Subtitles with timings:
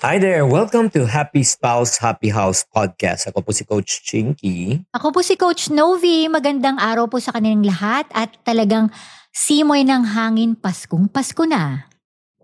[0.00, 0.48] Hi there!
[0.48, 3.28] Welcome to Happy Spouse, Happy House Podcast.
[3.28, 4.80] Ako po si Coach Chinky.
[4.96, 6.24] Ako po si Coach Novi.
[6.24, 8.88] Magandang araw po sa kanilang lahat at talagang
[9.28, 11.84] simoy ng hangin Paskong Pasko na.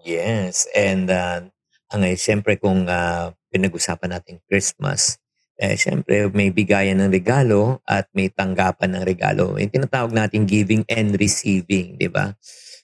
[0.04, 1.48] Yes, and uh,
[1.96, 5.16] ang eh, siyempre kung uh, pinag-usapan natin Christmas,
[5.56, 9.56] eh, siyempre may bigayan ng regalo at may tanggapan ng regalo.
[9.56, 12.36] Yung tinatawag natin giving and receiving, di ba?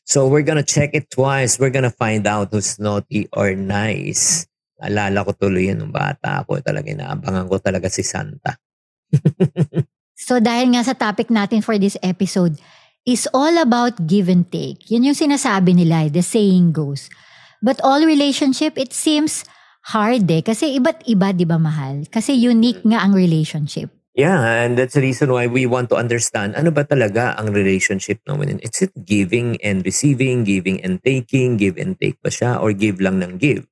[0.09, 1.61] So we're gonna check it twice.
[1.61, 4.49] We're gonna find out who's naughty or nice.
[4.83, 6.59] Alala ko tuloy yun nung bata ako.
[6.59, 8.59] Talaga inaabangan ko talaga si Santa.
[10.27, 12.59] so dahil nga sa topic natin for this episode
[13.07, 14.91] is all about give and take.
[14.91, 17.07] Yun yung sinasabi nila, the saying goes.
[17.63, 19.47] But all relationship, it seems
[19.95, 20.43] hard eh.
[20.43, 22.07] Kasi iba't iba, di ba mahal?
[22.11, 23.91] Kasi unique nga ang relationship.
[24.13, 28.21] Yeah, and that's the reason why we want to understand ano ba talaga ang relationship
[28.29, 28.61] naman.
[28.61, 33.01] It's it giving and receiving, giving and taking, give and take ba siya, or give
[33.01, 33.65] lang ng give?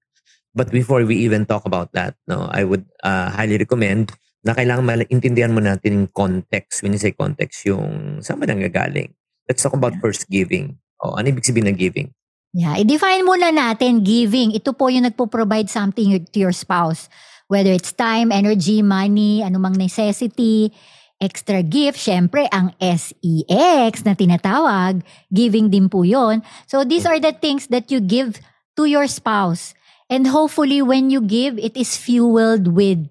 [0.55, 4.11] But before we even talk about that, no, I would uh, highly recommend
[4.43, 6.83] na kailangan maintindihan mo natin yung context.
[6.83, 9.15] When you say context, yung saan ba nanggagaling?
[9.47, 10.81] Let's talk about first giving.
[11.01, 12.09] O, ano ibig sabihin ng giving?
[12.51, 14.51] Yeah, i-define muna natin giving.
[14.51, 17.07] Ito po yung nagpo-provide something to your spouse.
[17.47, 20.75] Whether it's time, energy, money, anumang necessity,
[21.21, 26.43] extra gift, syempre ang SEX na tinatawag, giving din po yon.
[26.67, 28.41] So these are the things that you give
[28.75, 29.77] to your spouse.
[30.11, 33.07] And hopefully when you give, it is fueled with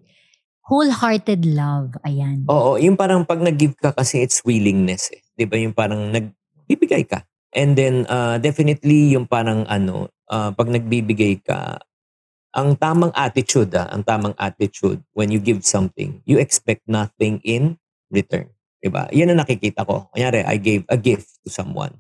[0.67, 1.95] wholehearted love.
[2.03, 2.43] Ayan.
[2.51, 5.23] Oo, yung parang pag nag-give ka kasi it's willingness eh.
[5.33, 7.25] 'Di ba yung parang nagbibigay ka.
[7.55, 11.81] And then uh, definitely yung parang ano, uh, pag nagbibigay ka,
[12.53, 17.79] ang tamang attitude, ah, ang tamang attitude when you give something, you expect nothing in
[18.13, 18.51] return.
[18.83, 19.09] 'Di ba?
[19.09, 20.11] Yan ang nakikita ko.
[20.13, 21.95] Kunyari, I gave a gift to someone.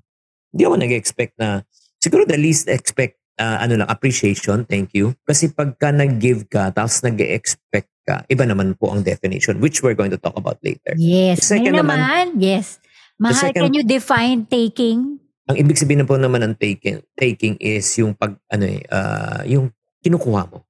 [0.53, 1.63] Hindi ako nag-expect na
[2.01, 5.15] siguro the least expect uh, ano lang, appreciation, thank you.
[5.23, 10.11] Kasi pagka nag-give ka, tapos nag-expect ka, iba naman po ang definition, which we're going
[10.11, 10.93] to talk about later.
[10.99, 11.47] Yes.
[11.47, 12.83] Second naman, naman, yes.
[13.15, 15.17] Mahal, second, can you define taking?
[15.49, 19.71] Ang ibig sabihin po naman ng taking, taking is yung pag, ano eh, uh, yung
[20.03, 20.67] kinukuha mo.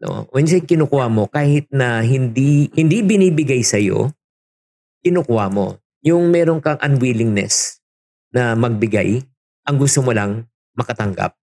[0.00, 0.28] No?
[0.32, 4.12] When you say kinukuha mo, kahit na hindi hindi binibigay sa iyo,
[5.00, 5.80] kinukuha mo.
[6.04, 7.80] Yung meron kang unwillingness
[8.30, 9.24] na magbigay,
[9.66, 10.46] ang gusto mo lang
[10.76, 11.34] makatanggap.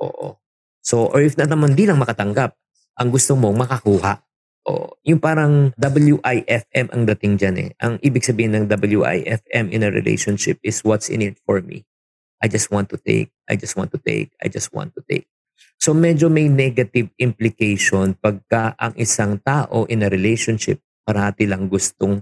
[0.00, 0.40] Oo.
[0.80, 2.56] So, or if na naman di lang makatanggap,
[2.96, 4.24] ang gusto mong makakuha.
[4.68, 4.96] Oo.
[5.04, 7.70] Yung parang WIFM ang dating dyan eh.
[7.80, 11.84] Ang ibig sabihin ng WIFM in a relationship is what's in it for me.
[12.40, 15.28] I just want to take, I just want to take, I just want to take.
[15.80, 22.20] So medyo may negative implication pagka ang isang tao in a relationship parati lang gustong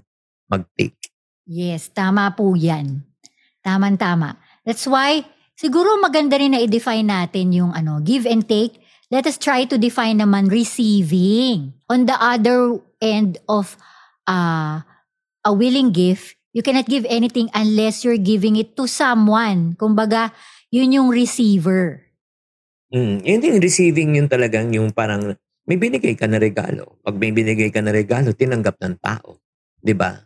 [0.50, 0.98] mag-take.
[1.46, 3.02] Yes, tama po yan.
[3.62, 4.38] Tama-tama.
[4.62, 5.26] That's why
[5.58, 8.78] Siguro maganda rin na i-define natin yung ano, give and take.
[9.10, 11.74] Let us try to define naman receiving.
[11.90, 13.74] On the other end of
[14.30, 14.86] uh,
[15.42, 19.74] a willing gift, you cannot give anything unless you're giving it to someone.
[19.74, 20.30] Kumbaga,
[20.70, 22.06] yun yung receiver.
[22.94, 25.34] Mm, yun yung receiving yun talagang yung parang
[25.66, 27.02] may binigay ka na regalo.
[27.02, 29.42] Pag may binigay ka na regalo, tinanggap ng tao.
[29.82, 30.22] ba?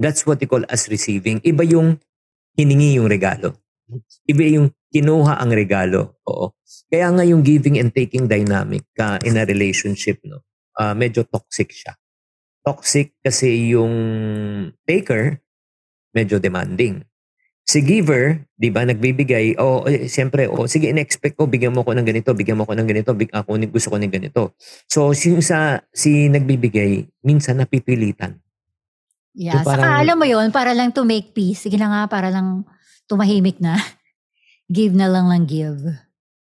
[0.00, 1.44] That's what you call as receiving.
[1.44, 2.00] Iba yung
[2.56, 3.61] hiningi yung regalo.
[4.28, 6.20] Iba yung kinuha ang regalo.
[6.28, 6.56] Oo.
[6.92, 10.44] Kaya nga yung giving and taking dynamic uh, in a relationship, no,
[10.76, 11.96] uh, medyo toxic siya.
[12.62, 13.94] Toxic kasi yung
[14.84, 15.40] taker,
[16.12, 17.02] medyo demanding.
[17.62, 21.94] Si giver, di ba, nagbibigay, oh, eh, siyempre, oh, sige, in-expect ko, bigyan mo ko
[21.94, 24.58] ng ganito, bigyan mo ko ng ganito, big, ako gusto ko ng ganito.
[24.90, 28.42] So, si, sa, si nagbibigay, minsan napipilitan.
[29.32, 31.64] Yeah, so, parang, saka alam mo yon para lang to make peace.
[31.64, 32.68] Sige na nga, para lang
[33.06, 33.78] tumahimik na.
[34.72, 35.82] give na lang lang give.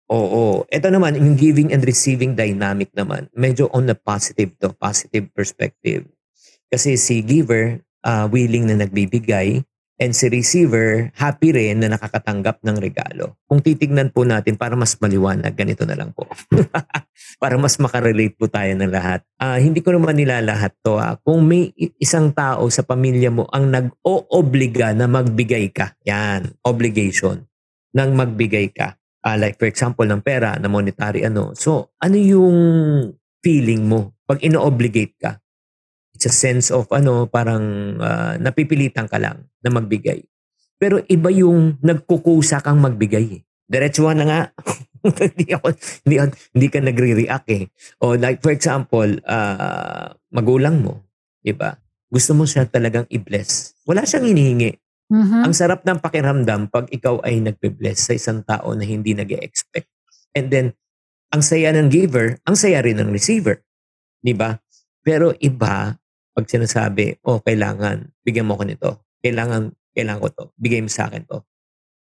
[0.06, 0.62] Oo.
[0.70, 6.06] Ito naman, yung giving and receiving dynamic naman, medyo on the positive to, positive perspective.
[6.70, 9.66] Kasi si giver, uh, willing na nagbibigay,
[9.96, 13.40] and si receiver, happy rin na nakakatanggap ng regalo.
[13.48, 16.28] Kung titignan po natin para mas maliwanag, ganito na lang po.
[17.42, 19.24] para mas makarelate po tayo ng lahat.
[19.40, 21.00] Uh, hindi ko naman nila lahat to.
[21.00, 21.16] Ha.
[21.24, 27.44] Kung may isang tao sa pamilya mo ang nag-oobliga na magbigay ka, yan, obligation.
[27.96, 29.00] nang magbigay ka.
[29.24, 31.56] Ah, like for example, ng pera, na monetary ano.
[31.56, 32.56] So, ano yung
[33.40, 35.40] feeling mo pag ino-obligate ka?
[36.16, 40.24] It's a sense of ano, parang uh, napipilitan ka lang na magbigay.
[40.80, 43.26] Pero iba yung nagkukusa kang magbigay.
[43.36, 43.42] Eh.
[43.68, 44.40] Diretsuhan na nga.
[45.36, 45.76] hindi ako
[46.08, 46.16] hindi,
[46.56, 47.64] hindi ka nagre-react eh.
[48.00, 51.04] O like for example, uh, magulang mo,
[51.44, 51.76] 'di ba?
[52.08, 53.76] Gusto mo siya talagang i-bless.
[53.84, 54.72] Wala siyang hinihingi.
[55.12, 55.46] Mhm.
[55.46, 59.86] Ang sarap ng pakiramdam pag ikaw ay nagbe-bless sa isang tao na hindi nag expect
[60.36, 60.76] And then,
[61.32, 63.64] ang saya ng giver, ang saya rin ng receiver.
[64.20, 64.60] Di ba?
[65.00, 65.96] Pero iba,
[66.36, 68.90] pag sinasabi, oh, kailangan, bigyan mo ko nito.
[69.24, 70.44] Kailangan, kailangan ko to.
[70.60, 71.40] Bigay mo sa akin to.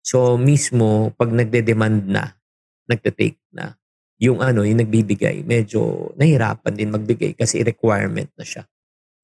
[0.06, 2.38] So, mismo, pag nagde-demand na,
[2.86, 3.74] nagte-take na,
[4.22, 8.62] yung ano, yung nagbibigay, medyo nahirapan din magbigay kasi requirement na siya.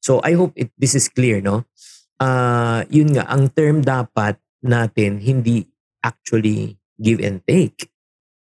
[0.02, 1.62] So, I hope it, this is clear, no?
[2.18, 5.70] uh, yun nga, ang term dapat natin hindi
[6.02, 7.90] actually give and take.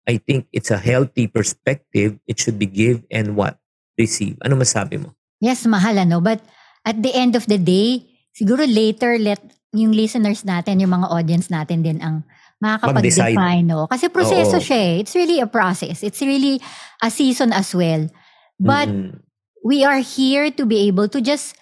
[0.07, 2.23] I think it's a healthy perspective.
[2.31, 3.59] It should be give and what?
[3.99, 4.39] Receive.
[4.47, 5.16] Ano masabi mo?
[5.41, 6.21] Yes, mahal ano.
[6.21, 6.41] But
[6.87, 9.41] at the end of the day, siguro later let
[9.77, 12.25] yung listeners natin, yung mga audience natin din ang
[12.63, 13.69] makakapag-define.
[13.69, 13.85] No?
[13.85, 14.65] Kasi proseso Oo.
[14.65, 14.95] siya eh.
[15.05, 16.01] It's really a process.
[16.01, 16.61] It's really
[17.05, 18.09] a season as well.
[18.57, 19.21] But Mm-mm.
[19.61, 21.57] we are here to be able to just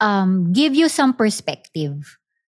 [0.00, 2.00] um, give you some perspective.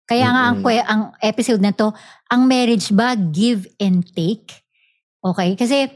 [0.07, 0.67] Kaya nga ang, Mm-mm.
[0.67, 1.91] kwe- ang episode na to,
[2.31, 4.63] ang marriage ba give and take?
[5.19, 5.59] Okay?
[5.59, 5.91] Kasi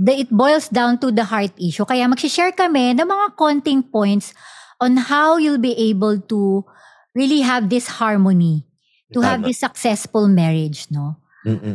[0.00, 1.84] the, it boils down to the heart issue.
[1.84, 4.32] Kaya mag-share kami ng mga konting points
[4.80, 6.64] on how you'll be able to
[7.12, 8.64] really have this harmony,
[9.12, 9.52] to have Tama.
[9.52, 11.20] this successful marriage, no?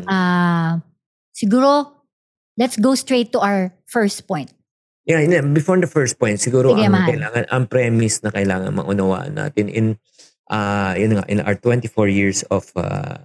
[0.10, 0.82] Ah,
[1.38, 2.02] siguro,
[2.58, 4.50] let's go straight to our first point.
[5.06, 7.10] Yeah, before the first point, siguro Sige, ang mahal.
[7.14, 9.86] kailangan, ang premise na kailangan maunawaan natin in
[10.50, 13.22] uh, yun nga, in our 24 years of uh,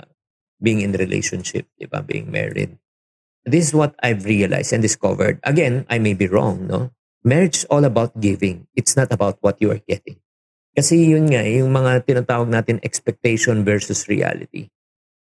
[0.61, 2.77] being in relationship, di ba, being married.
[3.45, 5.41] This is what I've realized and discovered.
[5.45, 6.93] Again, I may be wrong, no?
[7.25, 8.69] Marriage is all about giving.
[8.77, 10.21] It's not about what you are getting.
[10.77, 14.69] Kasi yun nga, yung mga tinatawag natin expectation versus reality.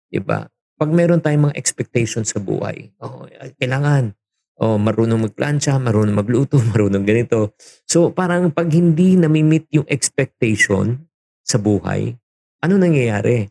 [0.09, 0.49] Di ba?
[0.81, 3.29] Pag meron tayong mga expectation sa buhay, oh,
[3.61, 4.17] kailangan,
[4.61, 7.53] oh, marunong magplancha, marunong magluto, marunong ganito.
[7.85, 11.09] So parang pag hindi nami-meet yung expectation
[11.45, 12.17] sa buhay,
[12.65, 13.49] ano nangyayari?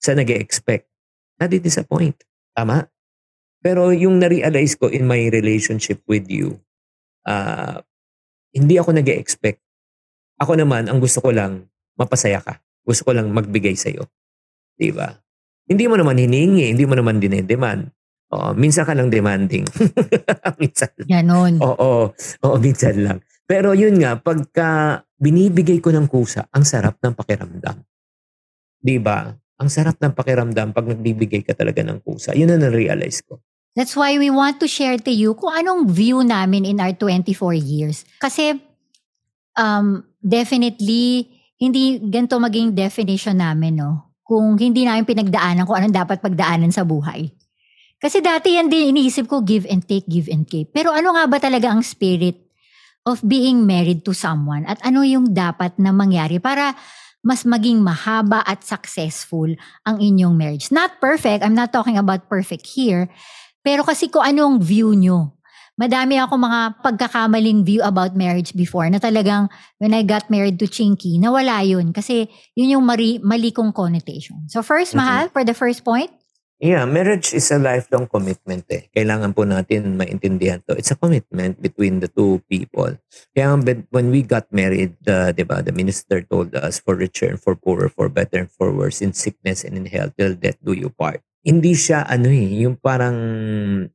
[0.00, 0.88] Sa nag expect
[1.36, 2.24] Nadi-disappoint.
[2.56, 2.88] Tama?
[3.66, 6.62] Pero yung na-realize ko in my relationship with you,
[7.26, 7.82] ah,
[8.54, 9.58] hindi ako nag expect
[10.38, 11.66] Ako naman, ang gusto ko lang,
[11.98, 12.60] mapasaya ka.
[12.84, 14.04] Gusto ko lang magbigay sa'yo.
[14.76, 15.08] Di ba?
[15.64, 17.88] Hindi mo naman hinihingi, hindi mo naman dinedemand.
[18.36, 19.64] Oo, minsan ka lang demanding.
[20.60, 21.08] minsan lang.
[21.08, 21.54] Ganon.
[21.64, 23.18] Oo, oo, minsan lang.
[23.48, 27.80] Pero yun nga, pagka binibigay ko ng kusa, ang sarap ng pakiramdam.
[28.76, 29.32] Di ba?
[29.56, 32.36] Ang sarap ng pakiramdam pag nagbibigay ka talaga ng kusa.
[32.36, 33.40] Yun na na-realize ko.
[33.76, 37.52] That's why we want to share to you kung anong view namin in our 24
[37.60, 38.08] years.
[38.16, 38.56] Kasi
[39.52, 41.28] um, definitely,
[41.60, 44.16] hindi ganito maging definition namin, no?
[44.24, 47.28] Kung hindi namin pinagdaanan kung anong dapat pagdaanan sa buhay.
[48.00, 50.72] Kasi dati yan din iniisip ko, give and take, give and take.
[50.72, 52.36] Pero ano nga ba talaga ang spirit
[53.04, 54.64] of being married to someone?
[54.64, 56.76] At ano yung dapat na mangyari para
[57.24, 59.48] mas maging mahaba at successful
[59.84, 60.68] ang inyong marriage?
[60.68, 61.40] Not perfect.
[61.40, 63.08] I'm not talking about perfect here.
[63.66, 65.34] Pero kasi kung anong view nyo.
[65.74, 69.50] Madami ako mga pagkakamaling view about marriage before na talagang
[69.82, 71.90] when I got married to Chinky, nawala yun.
[71.90, 74.46] Kasi yun yung mali, mali kong connotation.
[74.48, 75.02] So first, Mhm.
[75.02, 76.14] Mahal, for the first point,
[76.56, 78.88] Yeah, marriage is a lifelong commitment eh.
[78.88, 80.72] Kailangan po natin maintindihan to.
[80.72, 82.96] It's a commitment between the two people.
[83.36, 83.60] Kaya
[83.92, 87.60] when we got married, uh, di ba, the minister told us, for richer and for
[87.60, 90.88] poorer, for better and for worse, in sickness and in health, till death do you
[90.88, 91.20] part.
[91.46, 93.16] Hindi siya ano eh, yung parang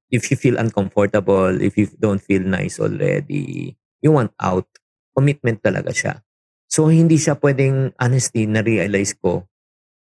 [0.07, 4.67] if you feel uncomfortable, if you don't feel nice already, you want out.
[5.11, 6.23] Commitment talaga siya.
[6.71, 9.43] So, hindi siya pwedeng, honestly, na-realize ko,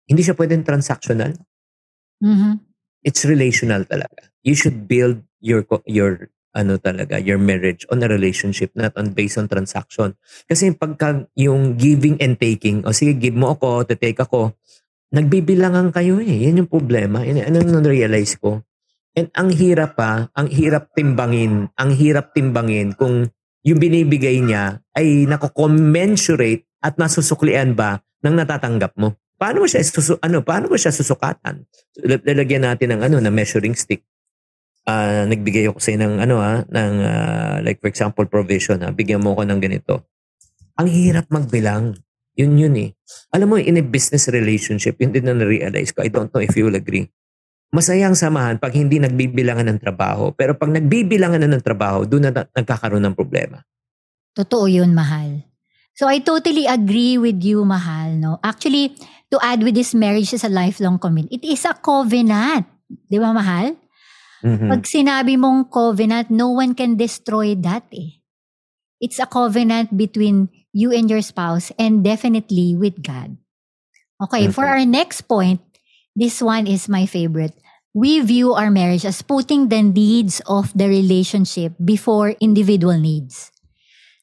[0.05, 1.33] hindi siya pwedeng transactional
[2.23, 2.63] mhm,
[3.03, 4.31] it's relational talaga.
[4.47, 9.41] You should build your your ano talaga, your marriage on a relationship not on based
[9.41, 10.15] on transaction.
[10.47, 14.53] Kasi pagka yung giving and taking, o sige, give mo ako, to take ako,
[15.13, 16.49] nagbibilangan kayo eh.
[16.49, 17.23] Yan yung problema.
[17.23, 18.65] Yan, ano nang realize ko.
[19.13, 23.29] And ang hirap pa, ang hirap timbangin, ang hirap timbangin kung
[23.63, 29.15] yung binibigay niya ay nako-commensurate at nasusuklian ba ng natatanggap mo.
[29.37, 31.67] Paano mo siya susu, ano, paano mo siya susukatan?
[32.03, 34.03] Lalagyan natin ng ano na measuring stick.
[34.83, 39.23] Ah, nagbigay ako sa ng ano ha, ng ah, like for example provision ha, bigyan
[39.23, 40.09] mo ko ng ganito.
[40.81, 41.95] Ang hirap magbilang.
[42.37, 42.91] Yun yun eh.
[43.35, 46.01] Alam mo, in a business relationship, yun din na na-realize ko.
[46.01, 47.13] I don't know if you will agree.
[47.73, 50.31] masayang samahan pag hindi nagbibilangan ng trabaho.
[50.37, 53.65] Pero pag nagbibilangan na ng trabaho, doon na nagkakaroon ng problema.
[54.37, 55.41] Totoo yun, mahal.
[55.97, 58.13] So I totally agree with you, mahal.
[58.21, 58.37] No?
[58.45, 58.93] Actually,
[59.33, 61.33] to add with this marriage is a lifelong commitment.
[61.33, 62.69] It is a covenant.
[63.09, 63.77] Di ba, mahal?
[64.45, 64.69] Mhm.
[64.69, 68.21] Pag sinabi mong covenant, no one can destroy that eh.
[69.01, 73.37] It's a covenant between you and your spouse and definitely with God.
[74.21, 74.71] Okay, for Mhm.
[74.73, 75.61] our next point,
[76.17, 77.55] this one is my favorite.
[77.93, 83.53] We view our marriage as putting the needs of the relationship before individual needs.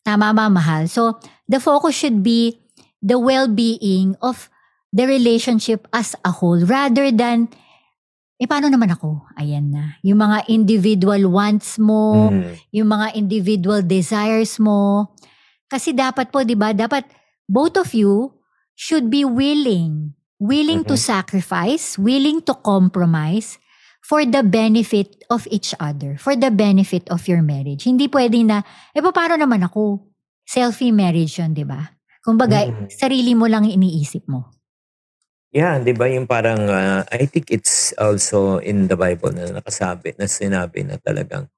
[0.01, 0.89] Tama ba, mahal?
[0.89, 2.57] So, the focus should be
[2.97, 4.49] the well-being of
[4.89, 7.51] the relationship as a whole rather than
[8.39, 9.19] eh, paano naman ako?
[9.35, 9.99] Ayan na.
[9.99, 12.55] Yung mga individual wants mo, Mhm.
[12.71, 15.11] yung mga individual desires mo.
[15.69, 17.05] Kasi dapat po, di ba, dapat
[17.45, 18.33] both of you
[18.73, 20.17] should be willing.
[20.39, 21.03] Willing to Mhm.
[21.03, 23.59] sacrifice, willing to compromise
[24.01, 27.83] for the benefit of each other, for the benefit of your marriage.
[27.85, 28.63] Hindi pwede na,
[28.95, 30.09] eh, paano naman ako?
[30.47, 31.83] Selfie marriage yun, di ba?
[32.23, 32.87] Kumbaga, Mhm.
[32.89, 34.49] sarili mo lang iniisip mo.
[35.49, 40.13] Yeah, 'di ba yung parang ah, I think it's also in the Bible na nakasabi
[40.13, 41.49] na sinabi na talagang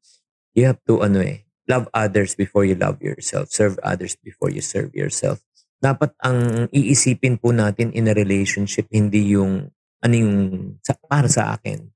[0.56, 4.62] you have to ano eh love others before you love yourself, serve others before you
[4.62, 5.42] serve yourself.
[5.82, 10.36] Dapat ang iisipin po natin in a relationship hindi yung ano yung
[10.82, 11.90] sa, para sa akin.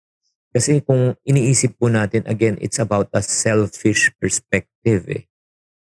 [0.55, 5.25] Kasi kung iniisip po natin again it's about a selfish perspective eh.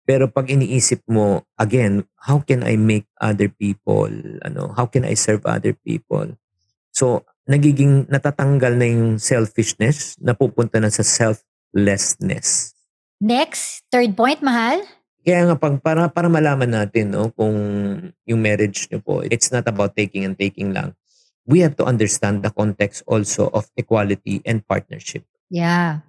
[0.10, 4.10] Pero pag iniisip mo, again, how can I make other people,
[4.42, 6.34] ano, how can I serve other people?
[6.90, 12.74] So, nagiging natatanggal na yung selfishness, napupunta na sa selflessness.
[13.20, 14.80] Next, third point, mahal?
[15.28, 17.54] Kaya nga pag para para malaman natin no kung
[18.24, 20.96] yung marriage niyo po it's not about taking and taking lang.
[21.44, 25.28] We have to understand the context also of equality and partnership.
[25.52, 26.08] Yeah.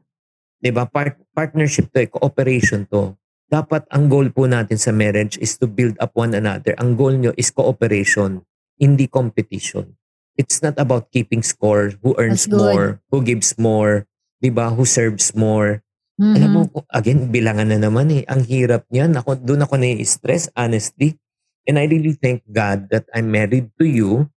[0.63, 0.87] 'Di ba?
[0.87, 3.19] Part, partnership to, eh, cooperation to.
[3.51, 6.79] Dapat ang goal po natin sa marriage is to build up one another.
[6.79, 8.47] Ang goal nyo is cooperation,
[8.79, 9.99] hindi competition.
[10.39, 14.07] It's not about keeping score, who earns more, who gives more,
[14.39, 14.71] 'di ba?
[14.71, 15.83] Who serves more.
[16.21, 16.37] Mhm.
[16.37, 16.61] Alam mo,
[16.93, 18.29] again, bilangan na naman eh.
[18.29, 19.17] Ang hirap niyan.
[19.17, 21.17] Ako, doon ako nai-stress, honestly.
[21.65, 24.29] And I really thank God that I'm married to you,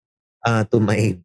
[0.46, 1.18] uh, to my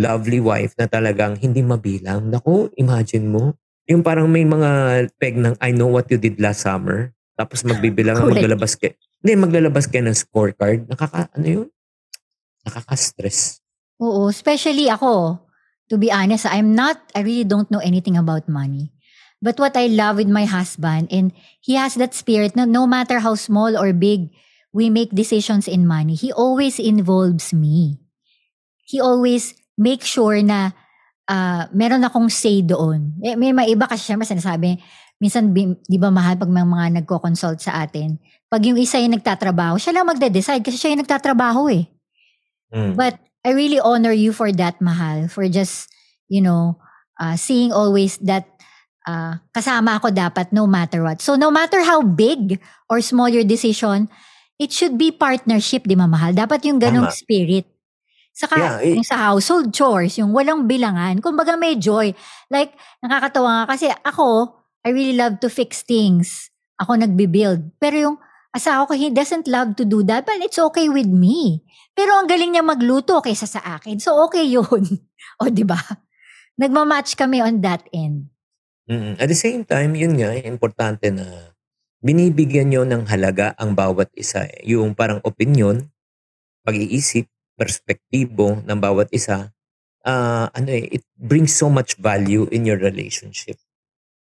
[0.00, 2.32] lovely wife na talagang hindi mabilang.
[2.32, 3.52] Naku, imagine mo.
[3.84, 7.12] Yung parang may mga peg ng I know what you did last summer.
[7.36, 8.88] Tapos magbibilang, maglalabas ka.
[9.20, 10.88] Hindi, maglalabas ka ng scorecard.
[10.88, 11.68] Nakaka, ano yun?
[12.64, 13.60] Nakaka-stress.
[14.00, 15.36] Oo, especially ako.
[15.92, 18.92] To be honest, I'm not, I really don't know anything about money.
[19.38, 21.30] But what I love with my husband, and
[21.62, 24.34] he has that spirit na no matter how small or big
[24.74, 28.02] we make decisions in money, he always involves me.
[28.82, 30.74] He always makes sure na
[31.30, 33.14] ah, meron akong say doon.
[33.22, 34.80] Eh, may mga iba kasi syempre sinasabi,
[35.22, 38.18] minsan di ba mahal pag may mga nagko-consult sa atin,
[38.50, 41.86] pag yung isa yung nagtatrabaho, siya lang magde-decide kasi siya yung nagtatrabaho eh.
[42.74, 42.98] Mm.
[42.98, 45.86] But I really honor you for that, Mahal, for just,
[46.26, 46.80] you know,
[47.20, 48.57] uh, seeing always that
[49.08, 51.24] uh, kasama ako dapat no matter what.
[51.24, 52.60] So no matter how big
[52.92, 54.12] or small your decision,
[54.60, 56.36] it should be partnership, di ba, Mahal?
[56.36, 57.16] Dapat yung ganong Tama.
[57.16, 57.64] spirit.
[58.36, 62.12] Saka Yeah, eh- yung sa household chores, yung walang bilangan, kumbaga may joy.
[62.52, 66.52] Like, nakakatawa nga kasi ako, I really love to fix things.
[66.78, 67.74] Ako nagbi-build.
[67.82, 68.16] Pero yung
[68.54, 71.66] asawa ko, he doesn't love to do that, but it's okay with me.
[71.98, 73.98] Pero ang galing niya magluto kaysa sa akin.
[73.98, 74.86] So, okay yun.
[75.42, 75.78] o, di ba?
[76.58, 78.30] Nagmamatch kami on that end.
[78.88, 81.52] Mm, At the same time, yun nga, importante na
[82.00, 84.48] binibigyan nyo ng halaga ang bawat isa.
[84.64, 85.92] Yung parang opinion,
[86.64, 87.28] pag-iisip,
[87.58, 89.52] perspektibo ng bawat isa,
[90.08, 93.60] ah, ano eh, it brings so much value in your relationship.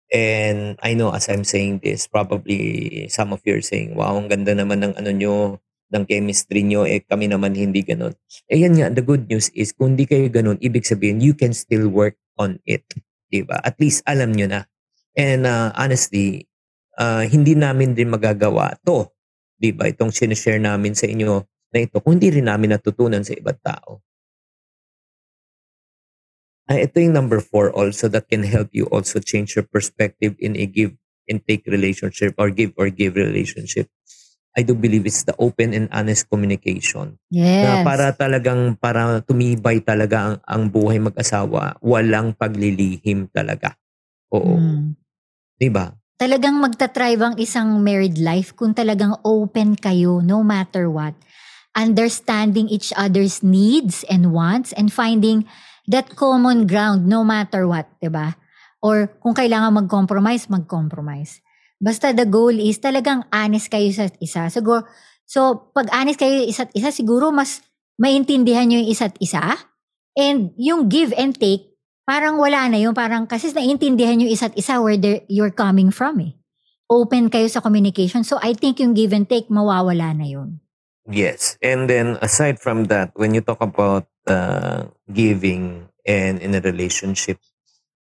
[0.10, 4.32] And I know as I'm saying this, probably some of you are saying, wow, ang
[4.32, 5.36] ganda naman ng ano nyo,
[5.94, 8.16] ng chemistry nyo, eh kami naman hindi ganun.
[8.50, 11.54] Eh yan nga, the good news is, kung di kayo ganun, ibig sabihin, you can
[11.54, 12.84] still work on it.
[13.28, 13.60] Diba?
[13.60, 14.62] At least alam nyo na.
[15.18, 16.48] And uh, honestly,
[16.96, 19.12] uh, hindi namin din magagawa to.
[19.60, 19.90] Diba?
[19.92, 21.44] Itong sinishare namin sa inyo
[21.74, 24.00] na ito, kung hindi rin namin natutunan sa ibang tao.
[26.68, 30.60] Ah, ito yung number four also that can help you also change your perspective in
[30.60, 31.00] a give
[31.32, 33.88] and take relationship or give or give relationship.
[34.58, 37.62] I do believe it's the open and honest communication Yes.
[37.62, 43.78] na para talagang para tumibay talaga ang, ang buhay mag-asawa, walang paglilihim talaga.
[44.34, 44.58] Oo.
[44.58, 44.98] Mm.
[45.62, 45.94] 'Di ba?
[46.18, 51.14] Talagang magta-thrive ang isang married life kung talagang open kayo no matter what.
[51.78, 55.46] Understanding each other's needs and wants and finding
[55.86, 58.34] that common ground no matter what, 'di ba?
[58.82, 61.46] Or kung kailangan mag-compromise, mag-compromise.
[61.78, 64.50] Basta the goal is talagang honest kayo sa isa.
[64.50, 64.86] Siguro,
[65.30, 67.62] so pag honest kayo isa't isa, siguro mas
[68.02, 69.58] maintindihan nyo yung isa't isa.
[70.18, 71.78] And yung give and take,
[72.10, 72.98] parang wala na yun.
[72.98, 74.98] Parang kasi naiintindihan yung isa't isa where
[75.30, 76.34] you're coming from eh.
[76.90, 78.26] Open kayo sa communication.
[78.26, 80.64] So I think yung give and take, mawawala na yun.
[81.06, 81.62] Yes.
[81.62, 87.38] And then aside from that, when you talk about uh, giving and in a relationship,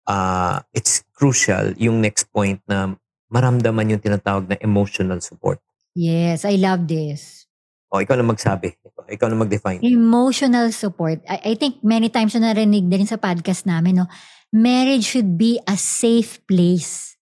[0.05, 2.95] uh, it's crucial yung next point na
[3.33, 5.57] maramdaman yung tinatawag na emotional support.
[5.97, 7.49] Yes, I love this.
[7.89, 8.77] O, ikaw na magsabi.
[9.09, 9.81] Ikaw na mag-define.
[9.81, 11.21] Emotional support.
[11.25, 14.07] I, I think many times na narinig na rin sa podcast namin, no?
[14.53, 17.17] marriage should be a safe place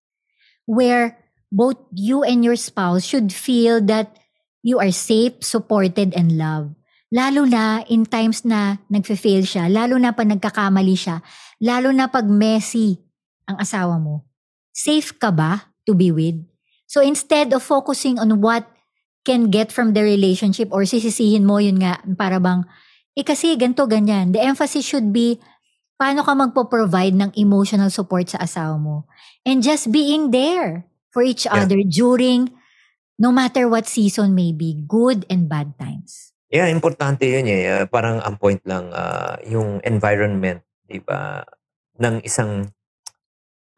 [0.67, 1.15] where
[1.47, 4.19] both you and your spouse should feel that
[4.61, 6.75] you are safe, supported, and loved.
[7.11, 11.23] Lalo na in times na nagfe-fail siya, lalo na pag nagkakamali siya,
[11.63, 12.99] lalo na pag messy
[13.47, 14.27] ang asawa mo.
[14.71, 16.37] Safe ka ba to be with?
[16.85, 18.67] So instead of focusing on what
[19.23, 22.65] can get from the relationship or sisisihin mo yun nga, para bang,
[23.15, 24.33] eh kasi ganto ganyan.
[24.33, 25.39] The emphasis should be,
[25.95, 29.05] paano ka magpo-provide ng emotional support sa asawa mo?
[29.45, 31.63] And just being there for each yeah.
[31.63, 32.49] other during
[33.21, 36.33] no matter what season may be, good and bad times.
[36.49, 37.63] Yeah, importante yun eh.
[37.69, 41.45] Uh, parang ang point lang, uh, yung environment, di ba,
[42.01, 42.67] ng isang,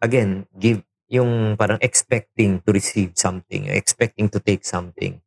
[0.01, 0.81] again, give,
[1.13, 5.22] yung parang expecting to receive something, expecting to take something.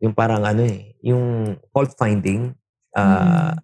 [0.00, 2.56] Yung parang ano eh, yung fault finding,
[2.96, 3.54] uh, mm.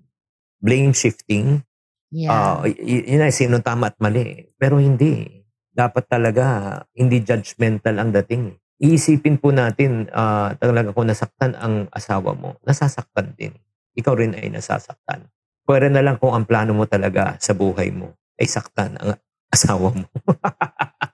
[0.60, 1.64] blame shifting,
[2.12, 2.60] yeah.
[2.60, 4.52] uh, y- yun ay sino tama at mali.
[4.60, 5.40] Pero hindi.
[5.72, 6.44] Dapat talaga,
[6.92, 8.52] hindi judgmental ang dating.
[8.76, 13.56] Iisipin po natin, uh, talaga kung nasaktan ang asawa mo, nasasaktan din.
[13.96, 15.24] Ikaw rin ay nasasaktan.
[15.64, 19.16] Pwede na lang kung ang plano mo talaga sa buhay mo ay saktan ang
[19.48, 20.04] asawa mo.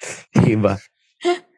[0.46, 0.78] diba?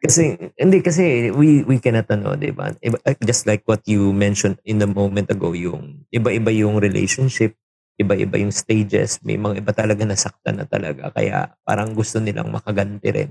[0.01, 2.73] Kasi, hindi kasi we, we cannot ano, diba?
[3.21, 7.53] Just like what you mentioned in the moment ago, yung iba-iba yung relationship,
[8.01, 11.13] iba-iba yung stages, may mga iba talaga nasaktan na talaga.
[11.13, 13.29] Kaya parang gusto nilang makaganti rin.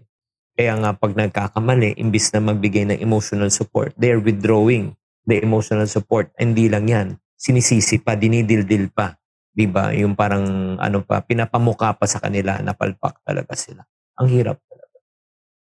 [0.54, 4.94] Kaya nga pag nagkakamali, imbis na magbigay ng emotional support, they're withdrawing
[5.26, 6.30] the emotional support.
[6.38, 7.08] Hindi lang yan.
[7.34, 9.18] Sinisisi pa, dinidildil pa.
[9.50, 9.90] Di ba?
[9.90, 13.82] Yung parang ano pa, pinapamuka pa sa kanila, napalpak talaga sila.
[14.20, 14.62] Ang hirap.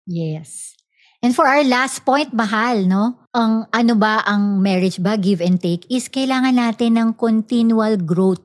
[0.08, 0.74] Yes.
[1.20, 3.28] And for our last point, mahal, no?
[3.36, 8.42] Ang ano ba ang marriage ba, give and take, is kailangan natin ng continual growth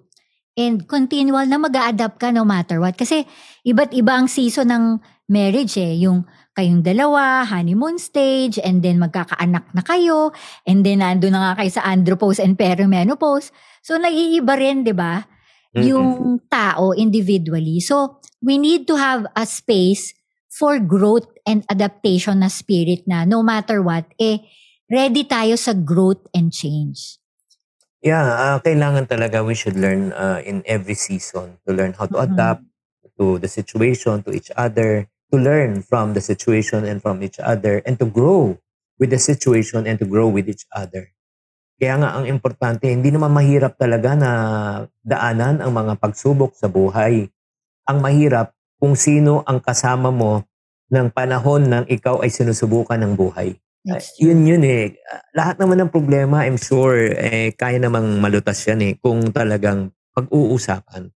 [0.59, 2.99] and continual na mag adapt ka no matter what.
[2.99, 3.25] Kasi
[3.65, 4.85] iba't iba ang season ng
[5.31, 5.97] marriage eh.
[6.05, 10.33] Yung kayong dalawa, honeymoon stage, and then magkakaanak na kayo,
[10.69, 13.49] and then nando na nga kayo sa andropause and perimenopause.
[13.81, 15.25] So naiiba rin, di ba?
[15.73, 15.85] Mm-hmm.
[15.89, 17.81] Yung tao individually.
[17.81, 20.13] So we need to have a space
[20.53, 24.43] for growth and adaptation na spirit na no matter what, eh,
[24.91, 27.19] ready tayo sa growth and change.
[28.03, 32.19] Yeah, uh, kailangan talaga we should learn uh, in every season to learn how to
[32.19, 32.35] mm-hmm.
[32.35, 32.67] adapt
[33.15, 37.79] to the situation, to each other, to learn from the situation and from each other,
[37.87, 38.59] and to grow
[38.99, 41.15] with the situation and to grow with each other.
[41.79, 44.31] Kaya nga ang importante, hindi naman mahirap talaga na
[45.03, 47.27] daanan ang mga pagsubok sa buhay.
[47.87, 50.43] Ang mahirap kung sino ang kasama mo
[50.93, 53.57] ng panahon ng ikaw ay sinusubukan ng buhay.
[53.83, 54.95] Uh, yun yun eh.
[55.35, 61.11] Lahat naman ng problema, I'm sure, eh, kaya namang malutas yan eh kung talagang pag-uusapan.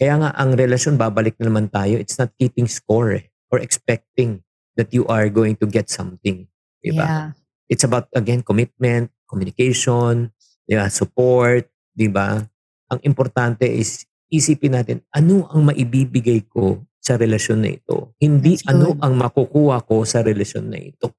[0.00, 4.40] Kaya nga ang relasyon, babalik na naman tayo, it's not keeping score eh, or expecting
[4.74, 6.48] that you are going to get something.
[6.80, 7.04] Diba?
[7.04, 7.26] Yeah.
[7.68, 10.32] It's about, again, commitment, communication,
[10.64, 10.88] diba?
[10.88, 12.48] support, diba?
[12.90, 16.80] Ang importante is isipin natin, ano ang maibibigay ko
[17.10, 18.14] sa relasyon na ito?
[18.22, 21.10] Hindi ano ang makukuha ko sa relasyon na ito.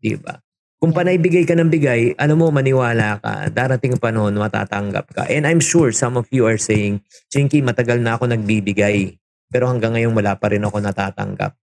[0.00, 0.32] Di ba?
[0.78, 5.26] Kung panaybigay ka ng bigay, ano mo, maniwala ka, darating panahon, matatanggap ka.
[5.26, 9.18] And I'm sure some of you are saying, Chinky, matagal na ako nagbibigay.
[9.50, 11.58] Pero hanggang ngayon wala pa rin ako natatanggap.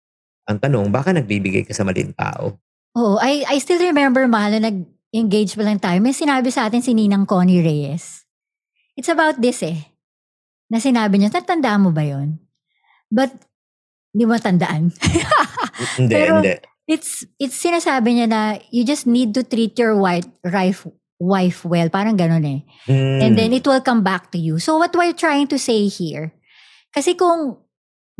[0.51, 2.59] Ang tanong, baka nagbibigay ka sa maling tao?
[2.99, 5.97] Oo, I, I still remember, mahal, na nag-engage pa lang tayo.
[6.03, 8.27] May sinabi sa atin si Ninang Connie Reyes.
[8.99, 9.95] It's about this eh.
[10.67, 12.35] Na sinabi niya, tatandaan mo ba yon?
[13.07, 13.31] But,
[14.15, 14.95] hindi mo tandaan.
[15.99, 20.29] hindi, Pero, hindi It's, it's sinasabi niya na you just need to treat your wife,
[20.45, 20.85] wife,
[21.17, 21.89] wife well.
[21.89, 22.61] Parang ganun eh.
[22.85, 23.19] Mm.
[23.25, 24.61] And then it will come back to you.
[24.61, 26.37] So what we're trying to say here,
[26.93, 27.57] kasi kung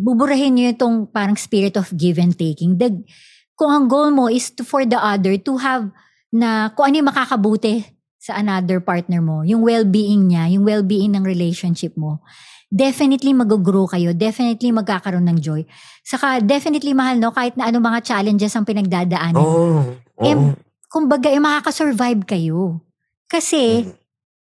[0.02, 3.06] buburahin niyo itong parang spirit of give and taking, the,
[3.54, 5.94] kung ang goal mo is to, for the other to have
[6.34, 7.86] na kung ano yung makakabuti
[8.26, 12.26] sa another partner mo, yung well-being niya, yung well-being ng relationship mo,
[12.74, 15.62] definitely mag-grow kayo, definitely magkakaroon ng joy.
[16.02, 19.38] Saka definitely mahal no, kahit na ano mga challenges ang pinagdadaanan.
[19.38, 19.94] Oo.
[20.18, 20.58] Oh, Eh, oo.
[20.90, 22.82] kumbaga, eh, makakasurvive kayo.
[23.30, 23.94] Kasi, Mm.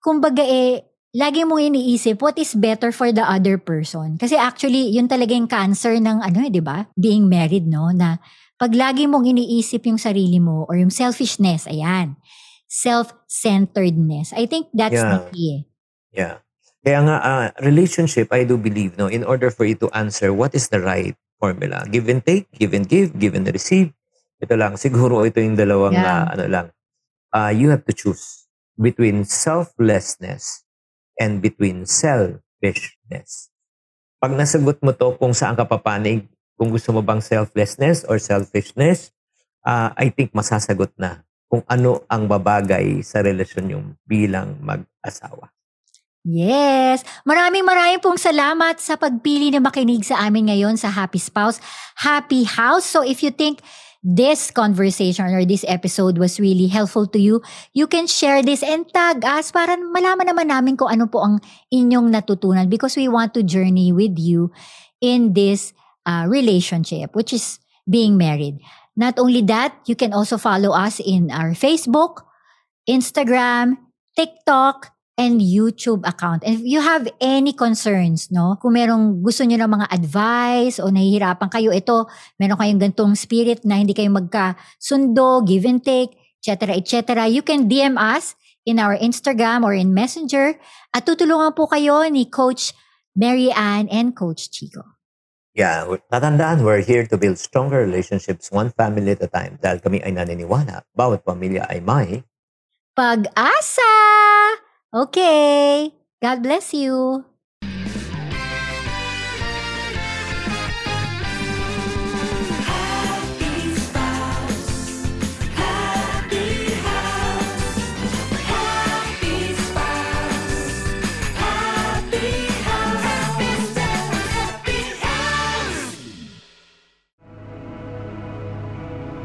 [0.04, 0.84] kumbaga, eh,
[1.16, 4.20] lagi mong iniisip what is better for the other person.
[4.20, 6.92] Kasi actually, yun talaga yung cancer ng ano eh, di ba?
[7.00, 7.92] Being married, no?
[7.96, 8.20] Na
[8.58, 12.20] pag lagi mong iniisip yung sarili mo or yung selfishness, ayan,
[12.72, 14.32] self-centeredness.
[14.32, 15.32] I think that's the Yeah.
[15.36, 15.50] key.
[15.52, 15.62] eh.
[16.16, 16.36] Yeah.
[16.82, 20.56] Kaya nga, ah, relationship, I do believe, no, in order for you to answer what
[20.56, 23.94] is the right formula, give and take, give and give, give and receive.
[24.42, 26.08] Ito lang, siguro ito yung dalawang, Yeah.
[26.10, 26.68] ah, ano lang,
[27.32, 28.44] Ah, you have to choose
[28.76, 30.68] between selflessness
[31.16, 33.48] and between selfishness.
[34.20, 36.28] Pag nasagot mo to kung saan ka papanig,
[36.60, 39.16] kung gusto mo bang selflessness or selfishness,
[39.64, 45.52] ah, I think masasagot na kung ano ang babagay sa relasyon yung bilang mag-asawa.
[46.24, 47.04] Yes.
[47.28, 51.60] Maraming maraming pong salamat sa pagpili na makinig sa amin ngayon sa Happy Spouse,
[52.00, 52.88] Happy House.
[52.88, 53.60] So if you think
[54.00, 57.44] this conversation or this episode was really helpful to you,
[57.76, 61.44] you can share this and tag us para malaman naman namin kung ano po ang
[61.74, 64.54] inyong natutunan because we want to journey with you
[65.04, 65.74] in this
[66.06, 67.60] uh, relationship, which is
[67.90, 68.62] being married.
[68.96, 72.28] Not only that, you can also follow us in our Facebook,
[72.90, 73.80] Instagram,
[74.16, 76.44] TikTok, and YouTube account.
[76.44, 78.58] And if you have any concerns, no?
[78.58, 82.10] Kung merong gusto nyo ng mga advice o nahihirapan kayo, ito,
[82.42, 87.70] meron kayong gantong spirit na hindi kayo magkasundo, give and take, etc., etc., you can
[87.70, 88.34] DM us
[88.66, 90.58] in our Instagram or in Messenger
[90.94, 92.74] at tutulungan po kayo ni Coach
[93.14, 95.01] Mary Ann and Coach Chico.
[95.52, 100.00] Yeah, tatandaan, we're here to build stronger relationships one family at a time dahil kami
[100.00, 102.24] ay naniniwala, bawat pamilya ay may
[102.96, 103.92] Pag-asa!
[104.96, 105.92] Okay.
[106.24, 107.28] God bless you.